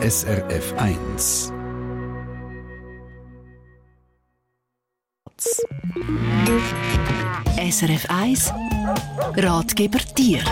SRF 0.00 0.74
1. 0.76 1.52
SRF 7.68 8.06
1 8.08 8.52
Ratgeber 9.36 9.98
Tier. 10.14 10.44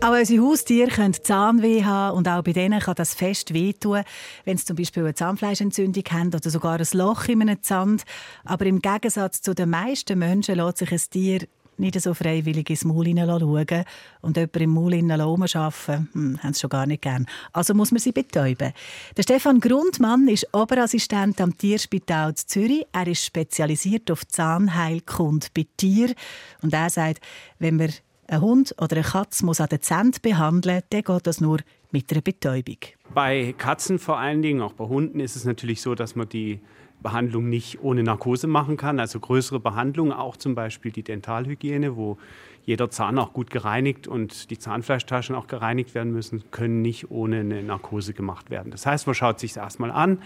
Auch 0.00 0.12
unsere 0.12 0.44
Haustiere 0.44 0.90
können 0.90 1.12
Zahnweh 1.12 1.82
haben 1.82 2.16
und 2.16 2.28
auch 2.28 2.44
bei 2.44 2.52
denen 2.52 2.78
kann 2.78 2.94
das 2.94 3.14
fest 3.14 3.52
wehtun, 3.52 4.04
wenn 4.44 4.58
sie 4.58 4.64
zum 4.64 4.76
Beispiel 4.76 5.02
eine 5.02 5.14
Zahnfleischentzündung 5.14 6.04
haben 6.12 6.28
oder 6.28 6.50
sogar 6.50 6.78
ein 6.78 6.86
Loch 6.92 7.26
in 7.26 7.42
einem 7.42 7.64
Zahn. 7.64 8.00
Aber 8.44 8.64
im 8.66 8.78
Gegensatz 8.78 9.42
zu 9.42 9.56
den 9.56 9.70
meisten 9.70 10.20
Menschen 10.20 10.54
lässt 10.54 10.78
sich 10.78 10.92
ein 10.92 11.00
Tier 11.10 11.40
nicht 11.78 12.00
so 12.00 12.14
freiwillig 12.14 12.70
ins 12.70 12.84
Maul 12.84 13.06
schauen 13.06 13.84
und 14.20 14.36
jemanden 14.36 14.62
im 14.62 14.70
Maul 14.70 15.10
arbeiten, 15.10 16.08
hm, 16.12 16.42
haben 16.42 16.52
sie 16.52 16.60
schon 16.60 16.70
gar 16.70 16.86
nicht 16.86 17.02
gern. 17.02 17.26
Also 17.52 17.74
muss 17.74 17.90
man 17.90 18.00
sie 18.00 18.12
betäuben. 18.12 18.72
Der 19.16 19.22
Stefan 19.22 19.60
Grundmann 19.60 20.28
ist 20.28 20.48
Oberassistent 20.52 21.40
am 21.40 21.56
Tierspital 21.56 22.34
Zürich. 22.34 22.86
Er 22.92 23.06
ist 23.06 23.24
spezialisiert 23.24 24.10
auf 24.10 24.26
Zahnheilkunde 24.26 25.48
bei 25.54 25.66
Tieren. 25.76 26.14
Und 26.62 26.72
er 26.72 26.90
sagt, 26.90 27.20
wenn 27.58 27.76
man 27.76 27.90
einen 28.26 28.40
Hund 28.40 28.74
oder 28.78 28.96
eine 28.96 29.04
Katze 29.04 29.44
muss 29.44 29.60
an 29.60 29.68
den 29.68 29.82
Zähnen 29.82 30.14
behandeln 30.22 30.76
muss, 30.76 30.84
dann 30.90 31.02
geht 31.02 31.26
das 31.26 31.40
nur 31.40 31.58
mit 31.90 32.10
einer 32.10 32.22
Betäubung. 32.22 32.78
Bei 33.12 33.54
Katzen 33.56 33.98
vor 33.98 34.18
allen 34.18 34.42
Dingen, 34.42 34.62
auch 34.62 34.72
bei 34.72 34.86
Hunden, 34.86 35.20
ist 35.20 35.36
es 35.36 35.44
natürlich 35.44 35.80
so, 35.80 35.94
dass 35.94 36.16
man 36.16 36.28
die 36.28 36.60
Behandlung 37.04 37.48
nicht 37.48 37.80
ohne 37.82 38.02
Narkose 38.02 38.48
machen 38.48 38.76
kann. 38.76 38.98
Also 38.98 39.20
größere 39.20 39.60
Behandlungen, 39.60 40.12
auch 40.12 40.36
zum 40.36 40.56
Beispiel 40.56 40.90
die 40.90 41.04
Dentalhygiene, 41.04 41.94
wo 41.96 42.18
jeder 42.64 42.90
Zahn 42.90 43.18
auch 43.18 43.32
gut 43.32 43.50
gereinigt 43.50 44.08
und 44.08 44.50
die 44.50 44.58
Zahnfleischtaschen 44.58 45.36
auch 45.36 45.46
gereinigt 45.46 45.94
werden 45.94 46.12
müssen, 46.12 46.42
können 46.50 46.82
nicht 46.82 47.12
ohne 47.12 47.40
eine 47.40 47.62
Narkose 47.62 48.14
gemacht 48.14 48.50
werden. 48.50 48.72
Das 48.72 48.86
heißt, 48.86 49.06
man 49.06 49.14
schaut 49.14 49.38
sich 49.38 49.52
es 49.52 49.56
erstmal 49.58 49.92
an, 49.92 50.18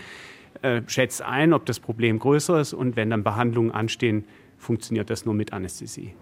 äh, 0.62 0.80
schätzt 0.86 1.20
ein, 1.20 1.52
ob 1.52 1.66
das 1.66 1.80
Problem 1.80 2.18
größer 2.18 2.60
ist 2.60 2.72
und 2.72 2.96
wenn 2.96 3.10
dann 3.10 3.24
Behandlungen 3.24 3.72
anstehen, 3.72 4.24
funktioniert 4.56 5.10
das 5.10 5.26
nur 5.26 5.34
mit 5.34 5.52
Anästhesie. 5.52 6.14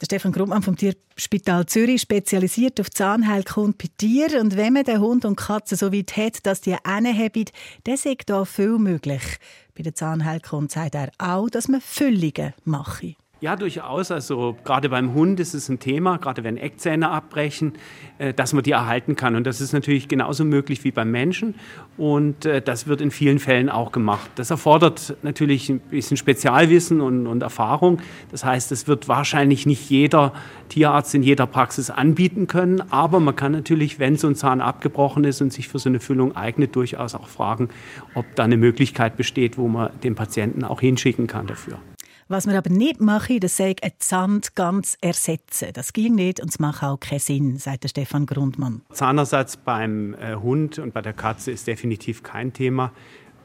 Der 0.00 0.06
Stefan 0.06 0.32
Grummmann 0.32 0.62
vom 0.62 0.76
Tierspital 0.76 1.66
Zürich 1.66 2.00
spezialisiert 2.00 2.80
auf 2.80 2.88
Zahnheilkunde 2.90 3.76
bei 3.76 3.88
Tieren. 3.98 4.40
Und 4.40 4.56
wenn 4.56 4.72
man 4.72 4.84
den 4.84 4.98
Hund 4.98 5.26
und 5.26 5.36
Katze 5.36 5.76
so 5.76 5.92
weit 5.92 6.16
hat, 6.16 6.46
dass 6.46 6.62
die 6.62 6.74
einen 6.84 7.14
haben, 7.14 7.44
dann 7.84 7.94
ist 7.96 8.06
da 8.24 8.46
viel 8.46 8.78
möglich. 8.78 9.22
Bei 9.76 9.82
der 9.82 9.94
Zahnheilkunde 9.94 10.72
sagt 10.72 10.94
er 10.94 11.10
auch, 11.18 11.50
dass 11.50 11.68
man 11.68 11.82
Füllungen 11.82 12.54
mache. 12.64 13.14
Ja, 13.42 13.56
durchaus. 13.56 14.10
Also 14.10 14.54
gerade 14.64 14.90
beim 14.90 15.14
Hund 15.14 15.40
ist 15.40 15.54
es 15.54 15.70
ein 15.70 15.78
Thema, 15.78 16.18
gerade 16.18 16.44
wenn 16.44 16.58
Eckzähne 16.58 17.08
abbrechen, 17.08 17.72
äh, 18.18 18.34
dass 18.34 18.52
man 18.52 18.62
die 18.62 18.72
erhalten 18.72 19.16
kann. 19.16 19.34
Und 19.34 19.46
das 19.46 19.62
ist 19.62 19.72
natürlich 19.72 20.08
genauso 20.08 20.44
möglich 20.44 20.84
wie 20.84 20.90
beim 20.90 21.10
Menschen. 21.10 21.54
Und 21.96 22.44
äh, 22.44 22.60
das 22.60 22.86
wird 22.86 23.00
in 23.00 23.10
vielen 23.10 23.38
Fällen 23.38 23.70
auch 23.70 23.92
gemacht. 23.92 24.30
Das 24.34 24.50
erfordert 24.50 25.16
natürlich 25.22 25.70
ein 25.70 25.80
bisschen 25.80 26.18
Spezialwissen 26.18 27.00
und, 27.00 27.26
und 27.26 27.42
Erfahrung. 27.42 28.00
Das 28.30 28.44
heißt, 28.44 28.72
es 28.72 28.86
wird 28.86 29.08
wahrscheinlich 29.08 29.64
nicht 29.64 29.88
jeder 29.88 30.34
Tierarzt 30.68 31.14
in 31.14 31.22
jeder 31.22 31.46
Praxis 31.46 31.88
anbieten 31.88 32.46
können. 32.46 32.82
Aber 32.92 33.20
man 33.20 33.36
kann 33.36 33.52
natürlich, 33.52 33.98
wenn 33.98 34.18
so 34.18 34.26
ein 34.26 34.34
Zahn 34.34 34.60
abgebrochen 34.60 35.24
ist 35.24 35.40
und 35.40 35.50
sich 35.50 35.66
für 35.66 35.78
so 35.78 35.88
eine 35.88 36.00
Füllung 36.00 36.36
eignet, 36.36 36.76
durchaus 36.76 37.14
auch 37.14 37.28
fragen, 37.28 37.70
ob 38.14 38.26
da 38.34 38.44
eine 38.44 38.58
Möglichkeit 38.58 39.16
besteht, 39.16 39.56
wo 39.56 39.66
man 39.66 39.88
den 40.04 40.14
Patienten 40.14 40.62
auch 40.62 40.82
hinschicken 40.82 41.26
kann 41.26 41.46
dafür. 41.46 41.78
Was 42.30 42.46
wir 42.46 42.56
aber 42.56 42.70
nicht 42.70 43.00
machen, 43.00 43.40
das 43.40 43.56
sei 43.56 43.74
ein 43.82 43.90
Zahn 43.98 44.40
ganz 44.54 44.96
ersetzen. 45.00 45.70
Das 45.72 45.92
ging 45.92 46.14
nicht 46.14 46.38
und 46.38 46.50
es 46.50 46.60
macht 46.60 46.84
auch 46.84 47.00
keinen 47.00 47.18
Sinn, 47.18 47.56
sagt 47.56 47.82
der 47.82 47.88
Stefan 47.88 48.24
Grundmann. 48.24 48.82
Zahnersatz 48.92 49.56
beim 49.56 50.14
äh, 50.14 50.36
Hund 50.36 50.78
und 50.78 50.94
bei 50.94 51.02
der 51.02 51.12
Katze 51.12 51.50
ist 51.50 51.66
definitiv 51.66 52.22
kein 52.22 52.52
Thema, 52.52 52.92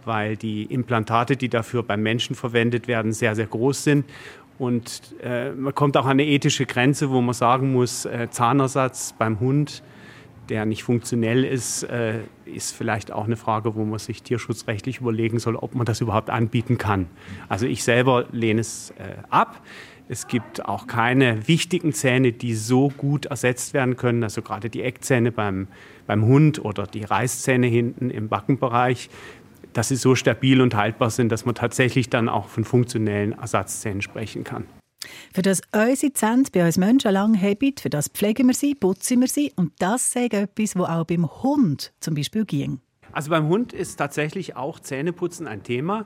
weil 0.03 0.38
die 0.38 0.66
Implantate, 0.66 1.36
die 1.36 1.50
dafür 1.50 1.81
beim 1.81 2.03
Menschen 2.03 2.36
verwendet 2.36 2.88
werden, 2.88 3.11
sehr, 3.11 3.33
sehr 3.33 3.47
groß 3.47 3.83
sind. 3.86 4.05
Und 4.60 5.15
äh, 5.23 5.49
man 5.54 5.73
kommt 5.73 5.98
auch 5.98 6.05
an 6.05 6.11
eine 6.11 6.26
ethische 6.27 6.67
Grenze, 6.67 7.10
wo 7.10 7.21
man 7.21 7.33
sagen 7.33 7.73
muss, 7.73 8.05
äh, 8.05 8.27
Zahnersatz 8.30 9.15
beim 9.17 9.39
Hund 9.39 9.81
der 10.50 10.66
nicht 10.66 10.83
funktionell 10.83 11.44
ist, 11.44 11.83
äh, 11.83 12.20
ist 12.45 12.73
vielleicht 12.73 13.11
auch 13.11 13.26
eine 13.26 13.36
Frage, 13.36 13.76
wo 13.76 13.83
man 13.83 14.00
sich 14.00 14.23
tierschutzrechtlich 14.23 15.02
überlegen 15.02 15.39
soll, 15.39 15.56
ob 15.56 15.76
man 15.76 15.86
das 15.86 16.02
überhaupt 16.02 16.30
anbieten 16.30 16.78
kann. 16.78 17.08
Also 17.50 17.66
ich 17.66 17.83
selber 17.83 18.26
lehne 18.32 18.61
es 18.61 18.92
äh, 18.92 19.17
ab. 19.30 19.61
Es 20.08 20.28
gibt 20.28 20.66
auch 20.66 20.86
keine 20.86 21.48
wichtigen 21.48 21.92
Zähne, 21.92 22.32
die 22.32 22.54
so 22.54 22.89
gut 22.89 23.26
ersetzt 23.26 23.73
werden 23.73 23.98
können. 23.98 24.23
Also 24.23 24.44
gerade 24.44 24.70
die 24.70 24.84
Eckzähne 24.84 25.32
beim, 25.32 25.67
beim 26.05 26.26
Hund 26.26 26.64
oder 26.64 26.86
die 26.86 27.04
Reißzähne 27.04 27.66
hinten 27.66 28.11
im 28.11 28.30
Backenbereich, 28.30 29.10
dass 29.73 29.89
sie 29.89 29.95
so 29.95 30.16
stabil 30.16 30.61
und 30.61 30.76
haltbar 30.76 31.10
sind, 31.10 31.32
dass 31.32 31.45
man 31.45 31.55
tatsächlich 31.55 32.10
dann 32.10 32.30
auch 32.30 32.48
von 32.48 32.64
funktionellen 32.64 33.34
Ersatzzähnen 33.34 34.02
sprechen 34.02 34.44
kann. 34.44 34.66
Für 35.33 35.42
das 35.42 35.61
unsere 35.73 36.14
Zähne 36.14 36.44
bei 36.52 36.66
uns 36.66 36.78
Menschen 36.78 37.11
lang 37.11 37.39
haben, 37.39 37.80
für 37.80 37.89
das 37.89 38.08
pflegen 38.08 38.48
wir 38.48 38.54
sie, 38.54 38.76
putzen 38.76 39.22
wir 39.22 39.28
sie. 39.28 39.52
Und 39.56 39.73
das 39.80 40.08
ist 40.08 40.33
etwas, 40.33 40.76
was 40.76 40.89
auch 40.89 41.06
beim 41.06 41.30
Hund 41.44 41.94
zum 42.00 42.16
Beispiel 42.16 42.45
ging. 42.45 42.80
Also 43.11 43.30
beim 43.30 43.48
Hund 43.48 43.72
ist 43.72 43.95
tatsächlich 43.98 44.55
auch 44.55 44.80
Zähneputzen 44.80 45.48
ein 45.48 45.64
Thema. 45.64 46.05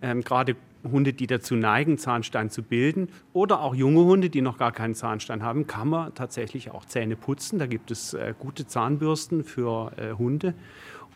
Ähm, 0.00 0.22
gerade 0.22 0.56
Hunde, 0.84 1.12
die 1.12 1.26
dazu 1.26 1.54
neigen, 1.54 1.98
Zahnstein 1.98 2.50
zu 2.50 2.62
bilden, 2.62 3.08
oder 3.32 3.60
auch 3.60 3.74
junge 3.74 4.04
Hunde, 4.04 4.30
die 4.30 4.40
noch 4.40 4.58
gar 4.58 4.72
keinen 4.72 4.94
Zahnstein 4.94 5.42
haben, 5.42 5.66
kann 5.66 5.88
man 5.88 6.14
tatsächlich 6.14 6.70
auch 6.70 6.84
Zähne 6.84 7.16
putzen. 7.16 7.58
Da 7.58 7.66
gibt 7.66 7.90
es 7.90 8.14
äh, 8.14 8.34
gute 8.38 8.66
Zahnbürsten 8.66 9.44
für 9.44 9.92
äh, 9.96 10.12
Hunde. 10.12 10.54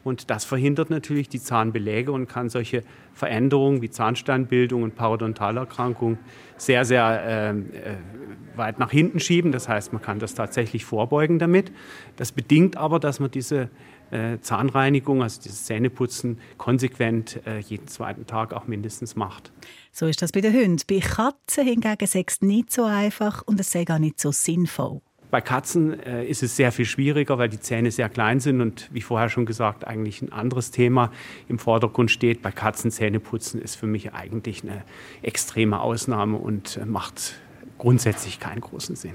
Und 0.05 0.31
das 0.31 0.45
verhindert 0.45 0.91
natürlich 0.91 1.29
die 1.29 1.41
Zahnbeläge 1.41 2.13
und 2.13 2.29
kann 2.29 2.49
solche 2.49 2.83
Veränderungen 3.15 3.83
wie 3.83 3.91
Zahnsteinbildung 3.91 4.83
und 4.83 4.95
Parodontalerkrankung 4.97 6.19
sehr, 6.57 6.85
sehr 6.85 7.23
ähm, 7.25 7.71
äh, 7.73 8.57
weit 8.57 8.79
nach 8.79 8.91
hinten 8.91 9.21
schieben. 9.21 9.53
Das 9.53 9.69
heißt, 9.69 9.93
man 9.93 10.03
kann 10.03 10.19
das 10.19 10.35
tatsächlich 10.35 10.85
vorbeugen 10.85 11.39
damit. 11.39 11.73
Das 12.17 12.33
bedingt 12.33 12.77
aber, 12.77 12.99
dass 13.01 13.21
man 13.21 13.31
diese 13.31 13.71
äh, 14.11 14.39
Zahnreinigung, 14.41 15.23
also 15.23 15.41
dieses 15.41 15.65
Zähneputzen, 15.65 16.39
konsequent 16.59 17.41
äh, 17.47 17.59
jeden 17.61 17.89
zweiten 17.89 18.27
Tag 18.27 18.53
auch 18.53 18.67
mindestens 18.67 19.17
macht. 19.17 19.53
So 19.91 20.07
ist 20.07 20.23
das 20.23 20.33
bei 20.33 20.41
den 20.41 20.53
Hunden. 20.53 20.83
Bei 20.89 21.01
Katzen 21.01 21.65
hingegen 21.65 21.97
ist 22.01 22.15
es 22.15 22.41
nicht 22.43 22.73
so 22.73 22.85
einfach 22.85 23.43
und 23.43 23.59
es 23.61 23.71
sei 23.71 23.85
gar 23.85 23.99
nicht 23.99 24.21
so 24.21 24.31
sinnvoll. 24.33 25.01
Bei 25.33 25.41
Katzen 25.41 25.99
äh, 25.99 26.27
ist 26.27 26.43
es 26.43 26.57
sehr 26.57 26.73
viel 26.73 26.85
schwieriger, 26.85 27.39
weil 27.39 27.49
die 27.49 27.59
Zähne 27.59 27.91
sehr 27.91 28.11
klein 28.11 28.39
sind 28.39 28.61
und 28.61 28.91
wie 28.93 29.01
vorher 29.01 29.31
schon 29.31 29.47
gesagt, 29.47 29.87
eigentlich 29.87 30.21
ein 30.21 30.31
anderes 30.31 30.71
Thema 30.71 31.11
im 31.49 31.59
Vordergrund 31.59 32.11
steht. 32.11 32.43
Bei 32.43 32.53
Katzen 32.53 32.91
Zähneputzen 32.91 33.59
ist 33.63 33.77
für 33.77 33.87
mich 33.87 34.13
eigentlich 34.13 34.63
eine 34.63 34.85
extreme 35.23 35.81
Ausnahme 35.81 36.37
und 36.37 36.77
äh, 36.77 36.85
macht 36.85 37.37
grundsätzlich 37.79 38.41
keinen 38.41 38.61
großen 38.61 38.95
Sinn. 38.95 39.15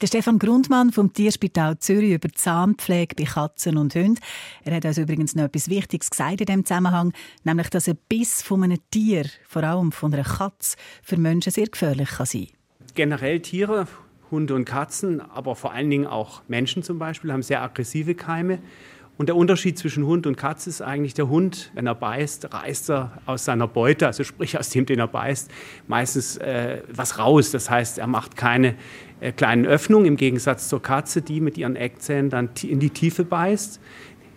Der 0.00 0.06
Stefan 0.06 0.38
Grundmann 0.38 0.92
vom 0.92 1.12
Tierspital 1.12 1.80
Zürich 1.80 2.12
über 2.12 2.28
Zahnpflege 2.28 3.16
bei 3.16 3.24
Katzen 3.24 3.76
und 3.76 3.92
Hunden. 3.96 4.20
Er 4.62 4.76
hat 4.76 4.84
uns 4.84 4.98
übrigens 4.98 5.34
noch 5.34 5.46
etwas 5.46 5.68
Wichtiges 5.68 6.10
gesagt 6.10 6.42
in 6.42 6.46
diesem 6.46 6.64
Zusammenhang, 6.64 7.12
nämlich, 7.42 7.70
dass 7.70 7.88
ein 7.88 7.98
Biss 8.08 8.40
von 8.40 8.62
einem 8.62 8.78
Tier, 8.92 9.26
vor 9.48 9.64
allem 9.64 9.90
von 9.90 10.14
einer 10.14 10.22
Katze, 10.22 10.76
für 11.02 11.16
Menschen 11.16 11.50
sehr 11.50 11.66
gefährlich 11.66 12.10
kann 12.10 12.26
sein 12.26 12.46
Generell 12.94 13.40
Tiere, 13.40 13.88
Hunde 14.36 14.54
und 14.54 14.66
Katzen, 14.66 15.22
aber 15.22 15.56
vor 15.56 15.72
allen 15.72 15.88
Dingen 15.88 16.06
auch 16.06 16.42
Menschen 16.46 16.82
zum 16.82 16.98
Beispiel, 16.98 17.32
haben 17.32 17.42
sehr 17.42 17.62
aggressive 17.62 18.14
Keime. 18.14 18.58
Und 19.16 19.30
der 19.30 19.36
Unterschied 19.36 19.78
zwischen 19.78 20.04
Hund 20.04 20.26
und 20.26 20.36
Katze 20.36 20.68
ist 20.68 20.82
eigentlich, 20.82 21.14
der 21.14 21.30
Hund, 21.30 21.70
wenn 21.72 21.86
er 21.86 21.94
beißt, 21.94 22.52
reißt 22.52 22.90
er 22.90 23.22
aus 23.24 23.46
seiner 23.46 23.66
Beute, 23.66 24.06
also 24.06 24.24
sprich 24.24 24.58
aus 24.58 24.68
dem, 24.68 24.84
den 24.84 24.98
er 24.98 25.08
beißt, 25.08 25.50
meistens 25.88 26.36
äh, 26.36 26.82
was 26.92 27.18
raus. 27.18 27.50
Das 27.50 27.70
heißt, 27.70 27.96
er 27.96 28.08
macht 28.08 28.36
keine 28.36 28.74
äh, 29.20 29.32
kleinen 29.32 29.64
Öffnungen, 29.64 30.04
im 30.04 30.16
Gegensatz 30.16 30.68
zur 30.68 30.82
Katze, 30.82 31.22
die 31.22 31.40
mit 31.40 31.56
ihren 31.56 31.76
Eckzähnen 31.76 32.28
dann 32.28 32.50
in 32.62 32.78
die 32.78 32.90
Tiefe 32.90 33.24
beißt, 33.24 33.80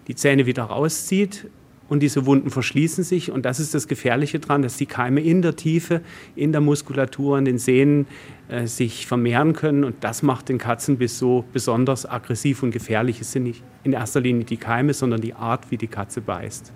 die 0.07 0.16
Zähne 0.16 0.45
wieder 0.45 0.63
rauszieht 0.63 1.49
und 1.90 2.02
diese 2.02 2.26
Wunden 2.26 2.50
verschließen 2.50 3.03
sich. 3.03 3.32
Und 3.32 3.46
das 3.46 3.59
ist 3.59 3.74
das 3.74 3.88
Gefährliche 3.88 4.40
daran, 4.40 4.62
dass 4.62 4.78
die 4.78 4.86
Keime 4.86 5.22
in 5.22 5.41
der 5.41 5.56
Tiefe, 5.56 6.02
in 6.36 6.52
der 6.52 6.62
Muskulatur, 6.62 7.38
in 7.38 7.46
den 7.46 7.58
Sehnen 7.58 8.08
äh, 8.47 8.68
sich 8.68 9.08
vermehren 9.08 9.53
können. 9.53 9.84
Und 9.84 10.03
das 10.03 10.22
macht 10.22 10.50
den 10.50 10.58
Katzenbiss 10.58 11.18
so 11.18 11.44
besonders 11.52 12.08
aggressiv 12.08 12.64
und 12.64 12.72
gefährlich. 12.72 13.20
Es 13.20 13.32
sind 13.32 13.44
nicht 13.44 13.64
in 13.84 13.94
erster 13.94 14.22
Linie 14.22 14.46
die 14.46 14.58
Keime, 14.58 14.94
sondern 14.94 15.22
die 15.22 15.34
Art, 15.34 15.72
wie 15.72 15.78
die 15.78 15.88
Katze 15.88 16.22
beißt. 16.22 16.72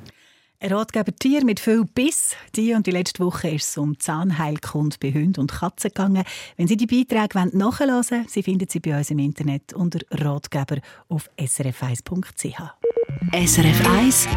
Ein 0.64 0.72
Ratgeber 0.72 1.14
Tier 1.14 1.44
mit 1.44 1.60
viel 1.60 1.84
Biss. 1.84 2.38
Die 2.56 2.74
und 2.74 2.88
die 2.88 2.92
letzte 2.92 3.22
Woche 3.26 3.50
ist 3.50 3.68
es 3.68 3.78
um 3.78 4.00
Zahnheilkunde 4.00 4.96
bei 4.98 5.12
Hunden 5.12 5.42
und 5.42 5.52
Katzen 5.52 5.90
gegangen. 5.90 6.24
Wenn 6.56 6.68
Sie 6.68 6.78
die 6.78 6.88
Beiträge 6.88 7.50
nachhören 7.58 8.06
wollen, 8.10 8.26
Sie 8.30 8.44
finden 8.44 8.70
sie 8.70 8.80
bei 8.80 8.98
uns 8.98 9.12
im 9.12 9.20
Internet 9.20 9.74
unter 9.74 10.00
Ratgeber 10.10 10.78
auf 11.10 11.30
srf1.ch. 11.38 12.93
SRF 13.32 13.88
1 13.88 14.28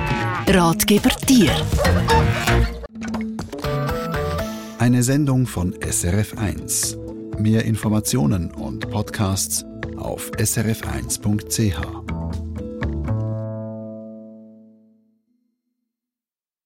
Ratgeber 0.49 1.11
Tier. 1.27 1.51
Eine 4.79 5.03
Sendung 5.03 5.47
von 5.47 5.75
SRF 5.81 6.37
1. 6.39 6.97
Mehr 7.39 7.65
Informationen 7.65 8.51
und 8.51 8.91
Podcasts 8.91 9.65
auf 9.97 10.31
srf1.ch. 10.33 12.06